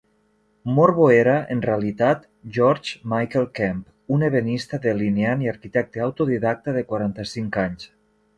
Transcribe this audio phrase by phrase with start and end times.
[0.77, 2.23] Morvo era, en realitat,
[2.57, 3.83] George Meikle Kemp,
[4.17, 7.89] un ebenista, delineant i arquitecte autodidacta de quaranta-cinc anys.